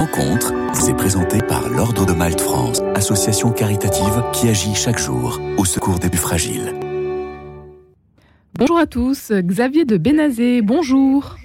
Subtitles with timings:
[0.00, 5.38] rencontre vous est présenté par l'Ordre de Malte France, association caritative qui agit chaque jour
[5.58, 6.74] au secours des plus fragiles.
[8.54, 11.36] Bonjour à tous, Xavier de Bénazé, bonjour.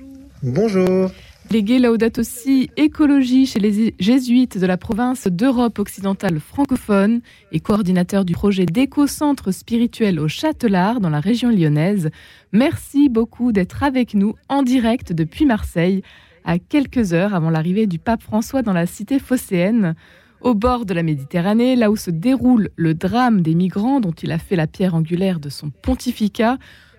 [0.41, 1.11] Bonjour.
[1.51, 7.19] Légué Laudato aussi écologie chez les jésuites de la province d'Europe occidentale francophone
[7.51, 12.09] et coordinateur du projet d'éco-centre spirituel au Châtelard dans la région lyonnaise.
[12.53, 16.03] Merci beaucoup d'être avec nous en direct depuis Marseille,
[16.45, 19.95] à quelques heures avant l'arrivée du pape François dans la cité phocéenne,
[20.41, 24.31] au bord de la Méditerranée, là où se déroule le drame des migrants dont il
[24.31, 26.57] a fait la pierre angulaire de son pontificat.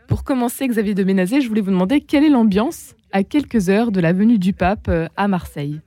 [0.09, 3.93] Pour commencer, Xavier de Ménazé, je voulais vous demander quelle est l'ambiance à quelques heures
[3.93, 5.81] de la venue du pape euh, à Marseille.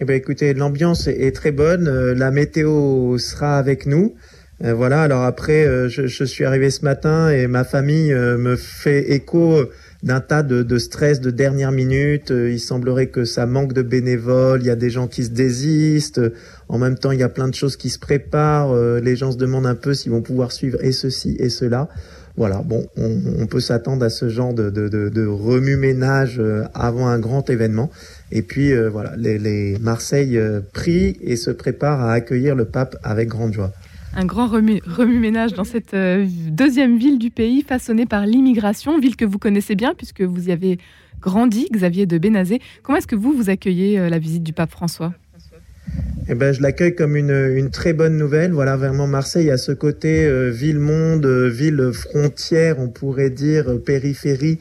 [0.00, 1.86] Eh bien, écoutez, l'ambiance est très bonne.
[1.86, 4.14] Euh, la météo sera avec nous.
[4.62, 5.02] Euh, voilà.
[5.02, 9.64] Alors après, je, suis arrivé ce matin et ma famille me fait écho
[10.04, 12.30] d'un tas de, stress de dernière minute.
[12.30, 14.60] Il semblerait que ça manque de bénévoles.
[14.62, 16.20] Il y a des gens qui se désistent.
[16.68, 18.72] En même temps, il y a plein de choses qui se préparent.
[19.00, 21.88] Les gens se demandent un peu s'ils vont pouvoir suivre et ceci et cela.
[22.36, 27.90] Voilà, bon, on, peut s'attendre à ce genre de, remue-ménage euh, avant un grand événement.
[28.32, 32.96] Et puis euh, voilà, les, Marseille euh, prient et se préparent à accueillir le pape
[33.04, 33.72] avec grande joie.
[34.16, 39.38] Un grand remue-ménage dans cette deuxième ville du pays, façonnée par l'immigration, ville que vous
[39.38, 40.78] connaissez bien puisque vous y avez
[41.20, 42.60] grandi, Xavier de Bénazé.
[42.82, 45.14] Comment est-ce que vous, vous accueillez la visite du pape François?
[46.26, 48.52] Eh ben, je l'accueille comme une, très bonne nouvelle.
[48.52, 54.58] Voilà, vraiment Marseille a ce côté euh, ville-monde, euh, ville-frontière, on pourrait dire, euh, périphérie,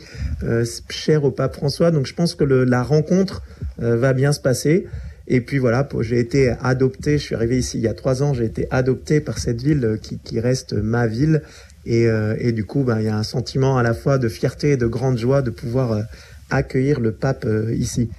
[0.89, 1.91] chère au pape François.
[1.91, 3.43] Donc je pense que la rencontre
[3.77, 4.87] va bien se passer.
[5.27, 8.33] Et puis voilà, j'ai été adopté, je suis arrivé ici il y a trois ans,
[8.33, 11.41] j'ai été adopté par cette ville qui, qui reste ma ville.
[11.85, 12.07] Et,
[12.37, 14.77] et du coup, ben, il y a un sentiment à la fois de fierté et
[14.77, 16.03] de grande joie de pouvoir
[16.49, 18.09] accueillir le pape ici.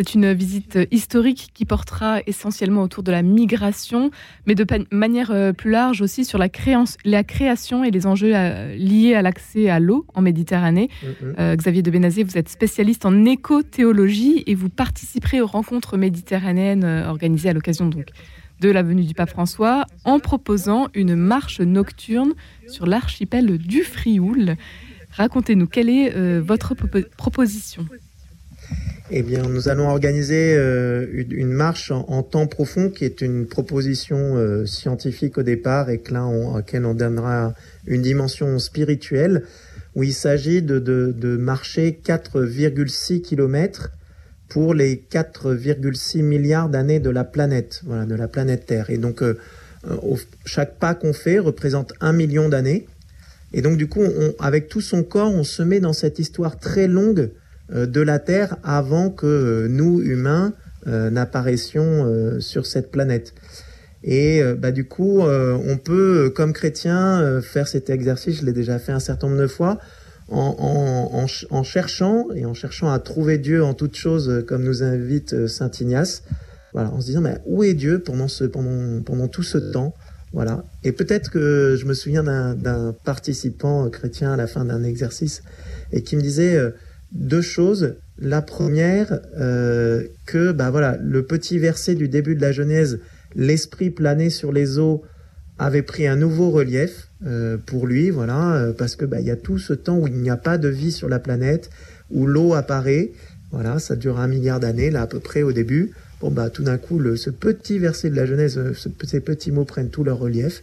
[0.00, 4.10] C'est une visite historique qui portera essentiellement autour de la migration,
[4.46, 9.14] mais de manière euh, plus large aussi sur la, création et les enjeux euh, liés
[9.14, 10.88] à l'accès à l'eau en Méditerranée.
[10.88, 11.34] Mm-hmm.
[11.38, 17.04] Euh, Xavier de Benazé, vous êtes spécialiste en éco-théologie et vous participerez aux rencontres méditerranéennes
[17.06, 18.06] organisées à l'occasion donc
[18.62, 22.32] de la venue du pape François en proposant une marche nocturne
[22.68, 24.56] sur l'archipel du Frioul.
[25.10, 26.74] Racontez-nous, quelle est votre
[27.18, 27.84] proposition?
[29.12, 34.36] Eh bien, nous allons organiser euh, une, marche en, temps profond qui est une proposition
[34.36, 37.52] euh, scientifique au départ et que là, on, à laquelle on donnera
[37.86, 39.42] une dimension spirituelle
[39.96, 43.90] où il s'agit de, de, marcher 4,6 km
[44.48, 48.90] pour les 4,6 milliards d'années de la planète, voilà, de la planète Terre.
[48.90, 49.34] Et donc, euh,
[50.44, 52.86] chaque pas qu'on fait représente un million d'années.
[53.52, 54.02] Et donc, du coup,
[54.38, 57.30] avec tout son corps, on se met dans cette histoire très longue
[57.72, 60.52] de la Terre avant que euh, nous, humains,
[60.86, 63.34] euh, n'apparaissions sur cette planète.
[64.02, 68.92] Et bah, du coup, on peut, comme chrétien, faire cet exercice, je l'ai déjà fait
[68.92, 69.78] un certain nombre de fois,
[70.30, 75.46] en, en, cherchant et en cherchant à trouver Dieu en toutes choses, comme nous invite
[75.48, 76.22] Saint Ignace.
[76.72, 79.92] Voilà, en se disant, mais où est Dieu pendant, ce, pendant, pendant tout ce temps?
[80.32, 80.64] Voilà.
[80.82, 85.42] Et peut-être que je me souviens d'un participant chrétien à la fin d'un exercice
[85.92, 86.58] et qui me disait,
[87.12, 87.96] deux choses.
[88.18, 93.00] La première, euh, que bah voilà, le petit verset du début de la Genèse,
[93.34, 95.02] l'esprit plané sur les eaux,
[95.58, 99.30] avait pris un nouveau relief euh, pour lui, voilà, euh, parce que bah il y
[99.30, 101.70] a tout ce temps où il n'y a pas de vie sur la planète,
[102.10, 103.12] où l'eau apparaît,
[103.52, 105.92] voilà, ça dure un milliard d'années là à peu près au début.
[106.20, 108.60] Bon bah tout d'un coup, ce petit verset de la Genèse,
[109.04, 110.62] ces petits mots prennent tout leur relief.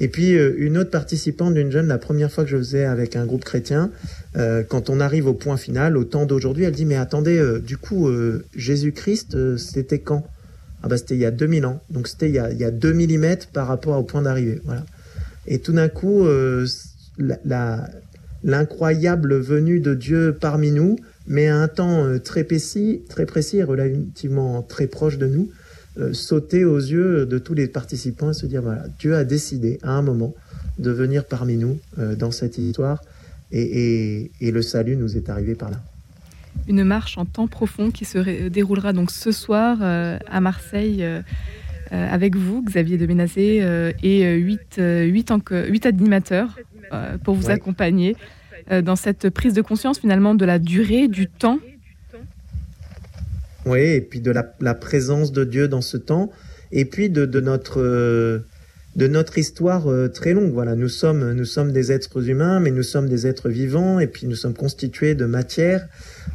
[0.00, 3.24] Et puis une autre participante d'une jeune, la première fois que je faisais avec un
[3.24, 3.90] groupe chrétien,
[4.38, 7.58] euh, quand on arrive au point final, au temps d'aujourd'hui, elle dit mais attendez, euh,
[7.58, 8.08] du coup
[8.54, 10.24] Jésus-Christ, c'était quand?
[10.82, 12.64] Ah bah c'était il y a 2000 ans, donc c'était il y a, il y
[12.64, 14.60] a 2 mm par rapport au point d'arrivée.
[14.64, 14.84] Voilà.
[15.46, 16.26] Et tout d'un coup,
[18.44, 20.96] l'incroyable venue de Dieu parmi nous,
[21.26, 25.50] mais à un temps très précis, très précis, relativement très proche de nous,
[25.98, 29.80] euh, sauter aux yeux de tous les participants et se dire voilà, Dieu a décidé
[29.82, 30.32] à un moment
[30.78, 33.02] de venir parmi nous euh, dans cette histoire
[33.52, 35.80] et, le salut nous est arrivé par là.
[36.66, 41.04] Une marche en temps profond qui se déroulera donc ce soir euh, à Marseille
[41.90, 43.64] avec vous, Xavier de Ménazé,
[44.02, 46.58] et huit, animateurs
[47.24, 48.14] pour vous accompagner
[48.82, 51.60] dans cette prise de conscience finalement de la durée, du temps
[53.68, 56.30] oui, et puis de la, présence de Dieu dans ce temps,
[56.72, 58.42] et puis de, notre
[58.96, 60.52] de notre histoire euh, très longue.
[60.52, 64.06] Voilà, nous sommes nous sommes des êtres humains, mais nous sommes des êtres vivants, et
[64.06, 65.86] puis nous sommes constitués de matière.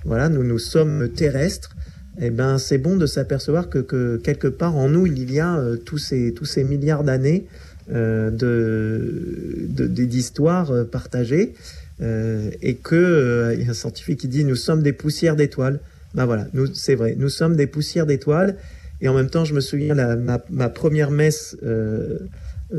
[0.05, 1.75] Voilà, nous nous sommes terrestres.
[2.21, 5.97] eh ben, c'est bon de s'apercevoir que, quelque part en nous, il y a tous,
[5.97, 7.45] ces, tous ces milliards d'années
[7.89, 11.53] de, d'histoires partagées.
[11.99, 15.79] et que il y a un scientifique qui dit nous sommes des poussières d'étoiles.
[16.13, 18.55] Ben voilà, nous c'est vrai, nous sommes des poussières d'étoiles.
[19.03, 22.19] Et en même temps, je me souviens la, ma, première messe euh,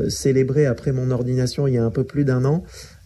[0.09, 2.63] célébré après mon ordination il y a un peu plus d'un an,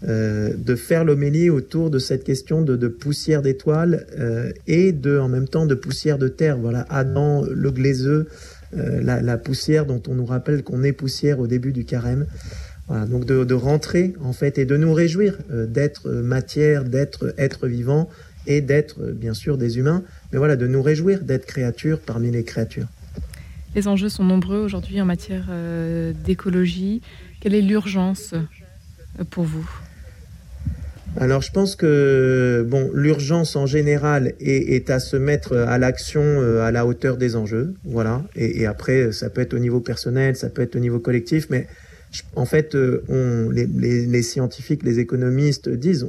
[0.07, 5.27] euh, de faire l'homélie autour de cette question de, poussière d'étoiles euh, et de, en
[5.27, 6.57] même temps de poussière de terre.
[6.57, 8.27] Voilà, Adam, le glaiseux,
[8.71, 12.27] la, poussière dont on nous rappelle qu'on est poussière au début du carême.
[12.87, 17.67] Voilà, donc de, de, rentrer en fait et de nous réjouir d'être matière, d'être être
[17.67, 18.09] vivant
[18.47, 22.43] et d'être bien sûr des humains, mais voilà, de nous réjouir d'être créatures parmi les
[22.43, 22.87] créatures.
[23.75, 27.01] Les enjeux sont nombreux aujourd'hui en matière euh, d'écologie.
[27.39, 29.69] Quelle est l'urgence euh, pour vous?
[31.17, 36.61] Alors je pense que bon, l'urgence en général est, à se mettre à l'action euh,
[36.61, 38.23] à la hauteur des enjeux, voilà.
[38.35, 41.67] Et, après, ça peut être au niveau personnel, ça peut être au niveau collectif, mais
[42.35, 46.07] en fait, les, scientifiques, les économistes disent,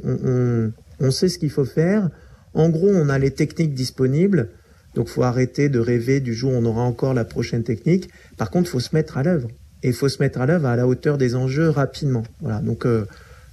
[0.99, 2.09] on sait ce qu'il faut faire.
[2.53, 4.49] En gros, on a les techniques disponibles.
[4.95, 8.09] Donc faut arrêter de rêver du jour où on aura encore la prochaine technique.
[8.37, 9.49] Par contre, faut se mettre à l'œuvre.
[9.83, 12.23] Et faut se mettre à l'œuvre à la hauteur des enjeux rapidement.
[12.41, 12.59] Voilà.
[12.59, 13.05] Donc euh,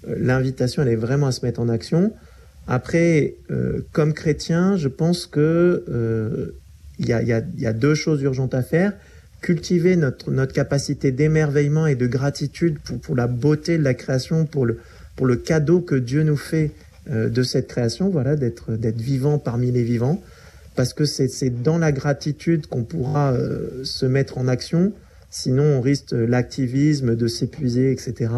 [0.08, 2.12] euh, l'invitation, elle est vraiment à se mettre en action.
[2.67, 6.55] Après, euh, comme chrétien, je pense que
[7.00, 8.93] il y, a, deux choses urgentes à faire.
[9.40, 14.46] Cultiver notre, notre capacité d'émerveillement et de gratitude pour, pour, la beauté de la création,
[14.46, 14.81] pour le,
[15.14, 16.73] pour le cadeau que Dieu nous fait
[17.08, 20.20] de cette création, voilà, d'être vivant parmi les vivants
[20.79, 24.93] parce que c'est dans la gratitude qu'on pourra euh, se mettre en action.
[25.29, 28.31] Sinon, on risque l'activisme, de s'épuiser, etc.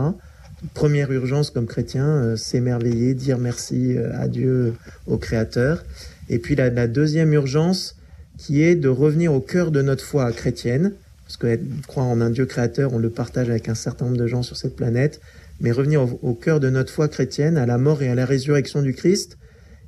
[0.73, 4.73] Première urgence comme chrétien, euh, s'émerveiller, dire merci euh, à Dieu,
[5.07, 5.85] au Créateur.
[6.31, 7.99] Et puis la, deuxième urgence,
[8.39, 10.95] qui est de revenir au cœur de notre foi chrétienne,
[11.27, 14.27] parce que croire en un Dieu créateur, on le partage avec un certain nombre de
[14.27, 15.21] gens sur cette planète,
[15.61, 18.25] mais revenir au, au cœur de notre foi chrétienne, à la mort et à la
[18.25, 19.37] résurrection du Christ,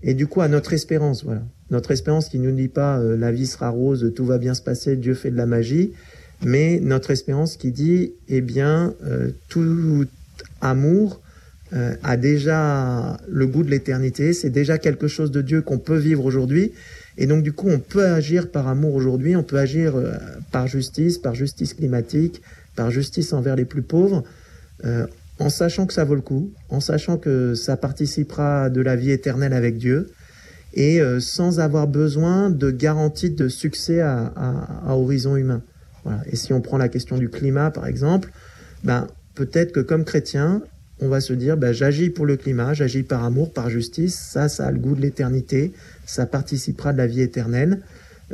[0.03, 1.41] et du coup à notre espérance, voilà.
[1.73, 4.61] Notre espérance qui nous dit pas euh, la vie sera rose, tout va bien se
[4.61, 5.93] passer, Dieu fait de la magie,
[6.45, 10.05] mais notre espérance qui dit eh bien euh, tout
[10.61, 11.23] amour
[11.73, 15.97] euh, a déjà le goût de l'éternité, c'est déjà quelque chose de Dieu qu'on peut
[15.97, 16.73] vivre aujourd'hui.
[17.17, 19.95] Et donc du coup, on peut agir par amour aujourd'hui, on peut agir
[20.51, 22.43] par justice, par justice climatique,
[22.77, 24.25] par justice envers les plus pauvres,
[25.39, 29.11] en sachant que ça vaut le coup, en sachant que ça participera de la vie
[29.11, 30.09] éternelle avec Dieu,
[30.75, 34.33] et euh, sans avoir besoin de garantie de succès à,
[34.89, 35.63] horizon humain.
[36.05, 36.21] Voilà.
[36.31, 38.31] Et si on prend la question du climat, par exemple,
[38.85, 40.63] ben, peut-être que comme chrétien,
[41.01, 44.49] on va se dire, ben, j'agis pour le climat, j'agis par amour, par justice, ça,
[44.49, 45.73] ça a le goût de l'éternité,
[46.07, 47.81] ça participera de la vie éternelle.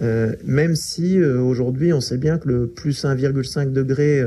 [0.01, 4.23] Euh, même si euh, aujourd'hui on sait bien que le plus 1,5 degré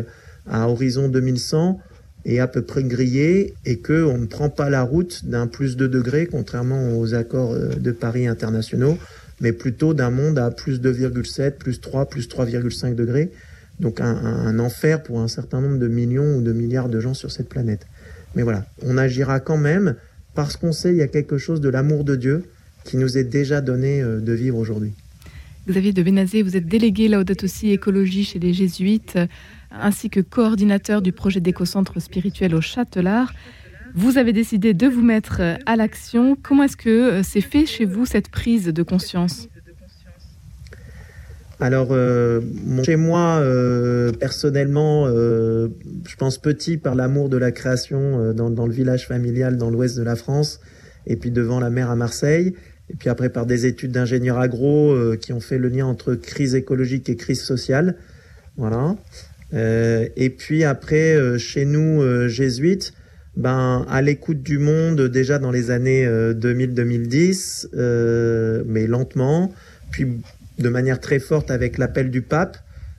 [0.50, 1.80] à horizon 2100,
[2.26, 5.78] est à peu près grillé et que on ne prend pas la route d'un plus
[5.78, 8.98] 2 degrés, contrairement aux accords euh, de Paris internationaux,
[9.40, 13.32] mais plutôt d'un monde à plus 2,7, plus 3, plus 3,5 degrés.
[13.80, 17.32] Donc un, enfer pour un certain nombre de millions ou de milliards de gens sur
[17.32, 17.88] cette planète.
[18.36, 19.96] Mais voilà, on agira quand même
[20.36, 22.44] parce qu'on sait il y a quelque chose de l'amour de Dieu
[22.84, 24.94] qui nous est déjà donné euh, de vivre aujourd'hui.
[25.68, 29.18] Xavier de Benazé, vous êtes délégué Laudato aussi écologie chez les Jésuites
[29.72, 33.32] ainsi que coordinateur du projet d'éco-centre spirituel au Châtelard.
[33.94, 36.38] Vous avez décidé de vous mettre à l'action.
[36.42, 39.50] Comment est-ce que euh, c'est fait chez vous cette prise de conscience?
[41.60, 42.42] Alors, euh,
[42.84, 48.74] chez moi, euh, personnellement, je pense petit par l'amour de la création dans, dans, le
[48.74, 50.60] village familial dans l'ouest de la France,
[51.06, 52.56] et puis devant la mer à Marseille,
[52.92, 56.56] et puis après par des études d'ingénieur agro qui ont fait le lien entre crise
[56.56, 57.96] écologique et crise sociale.
[58.58, 58.96] Voilà.
[59.54, 62.94] Euh, et puis après, euh, chez nous, euh, jésuites,
[63.36, 67.70] ben, à l'écoute du monde déjà dans les années 2000-2010,
[68.66, 69.54] mais lentement,
[69.90, 70.06] puis
[70.60, 72.58] de manière très forte avec l'appel du pape,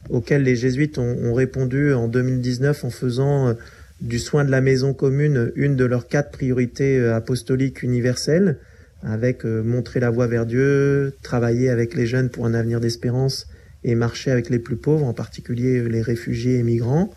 [0.09, 3.55] auquel les jésuites ont, répondu en 2019 en faisant
[4.01, 8.57] du soin de la maison commune une de leurs quatre priorités apostoliques universelles,
[9.03, 13.47] avec montrer la voie vers Dieu, travailler avec les jeunes pour un avenir d'espérance
[13.85, 17.13] et marcher avec les plus pauvres, en particulier les réfugiés et migrants.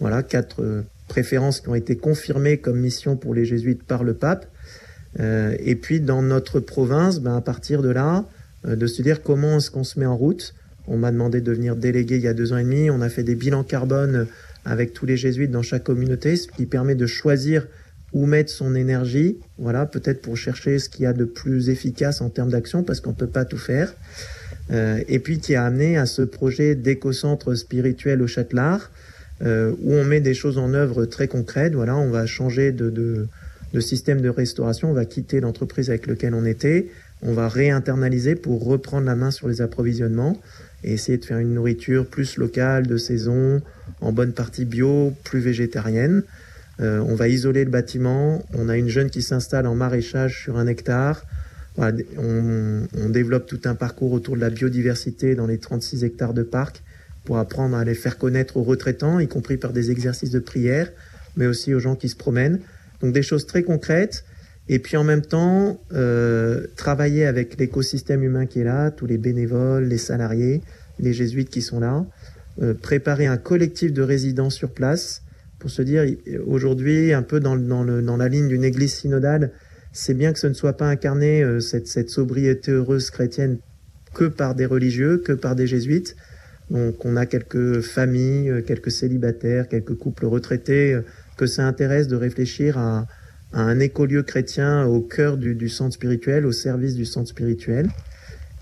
[0.00, 4.14] Voilà, quatre euh, préférences qui ont été confirmées comme mission pour les jésuites par le
[4.14, 4.46] pape.
[5.20, 8.24] Euh, et puis dans notre province, ben, à partir de là,
[8.66, 10.54] euh, de se dire comment est-ce qu'on se met en route.
[10.86, 12.90] On m'a demandé de venir déléguer il y a deux ans et demi.
[12.90, 14.26] On a fait des bilans carbone
[14.64, 17.66] avec tous les jésuites dans chaque communauté, ce qui permet de choisir
[18.14, 19.36] où mettre son énergie.
[19.58, 23.00] Voilà, peut-être pour chercher ce qu'il y a de plus efficace en termes d'action, parce
[23.00, 23.92] qu'on ne peut pas tout faire.
[24.72, 28.90] et puis qui a amené à ce projet d'éco-centre spirituel au Châtelard,
[29.42, 31.74] où on met des choses en œuvre très concrètes.
[31.74, 32.88] Voilà, on va changer de,
[33.74, 36.86] de système de restauration, on va quitter l'entreprise avec laquelle on était,
[37.22, 40.40] on va réinternaliser pour reprendre la main sur les approvisionnements
[40.84, 43.60] et essayer de faire une nourriture plus locale, de saison,
[44.00, 46.22] en bonne partie bio, plus végétarienne.
[46.80, 48.44] Euh, on va isoler le bâtiment.
[48.54, 51.24] On a une jeune qui s'installe en maraîchage sur un hectare.
[51.76, 56.82] On, développe tout un parcours autour de la biodiversité dans les 36 hectares de parc
[57.24, 60.90] pour apprendre à les faire connaître aux retraitants, y compris par des exercices de prière,
[61.36, 62.60] mais aussi aux gens qui se promènent.
[63.00, 64.24] Donc des choses très concrètes.
[64.68, 69.18] Et puis en même temps, euh, travailler avec l'écosystème humain qui est là, tous les
[69.18, 70.62] bénévoles, les salariés,
[70.98, 72.04] les jésuites qui sont là,
[72.62, 75.22] euh, préparer un collectif de résidents sur place
[75.64, 76.04] pour se dire
[76.46, 79.50] aujourd'hui, un peu dans, la ligne d'une église synodale,
[79.94, 83.56] c'est bien que ce ne soit pas incarné, euh, cette, sobriété heureuse chrétienne,
[84.12, 86.16] que par des religieux, que par des jésuites.
[86.68, 91.00] Donc on a quelques familles, euh, quelques célibataires, quelques couples retraités euh,
[91.38, 93.06] que ça intéresse de réfléchir à,
[93.54, 97.88] un écolieu chrétien au cœur du, centre spirituel, au service du centre spirituel.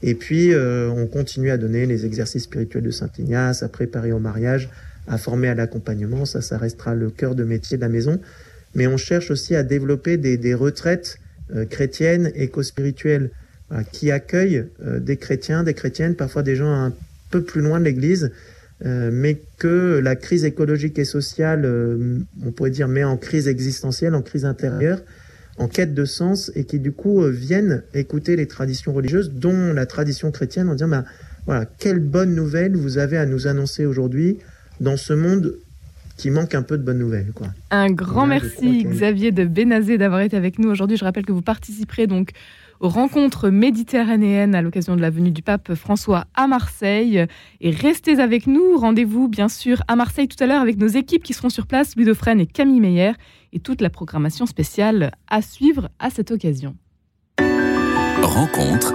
[0.03, 4.19] Et puis on continue à donner les exercices spirituels de Saint Ignace, à préparer au
[4.19, 4.69] mariage,
[5.07, 8.21] à former à l'accompagnement, ça, ça restera le cœur de métier de la maison.
[8.75, 11.19] Mais on cherche aussi à développer des, retraites
[11.55, 13.31] euh, chrétiennes, éco-spirituelles,
[13.73, 16.93] euh, qui accueillent euh, des chrétiens, des chrétiennes, parfois des gens un
[17.31, 18.31] peu plus loin de l'Église,
[18.85, 21.65] mais que la crise écologique et sociale,
[22.45, 25.01] on pourrait dire, met en crise existentielle, en crise intérieure,
[25.57, 29.87] en quête de sens, et qui du coup viennent écouter les traditions religieuses, dont la
[29.87, 31.05] tradition chrétienne, en disant, bah,
[31.47, 34.39] voilà, quelle bonne nouvelle vous avez à nous annoncer aujourd'hui
[34.83, 35.55] dans ce monde
[36.17, 37.33] qui manque un peu de bonnes nouvelles.
[37.35, 37.49] Quoi.
[37.71, 40.97] Un grand Là, merci Xavier de Bénazé d'avoir été avec nous aujourd'hui.
[40.97, 42.31] Je rappelle que vous participerez donc
[42.81, 47.25] aux rencontres méditerranéennes à l'occasion de la venue du pape François à Marseille.
[47.61, 48.77] Et restez avec nous.
[48.77, 51.97] Rendez-vous bien sûr à Marseille tout à l'heure avec nos équipes qui seront sur place,
[51.97, 53.13] Ludo Fresne et Camille Meyer,
[53.53, 56.77] et toute la programmation spéciale à suivre à cette occasion.
[58.23, 58.95] Rencontre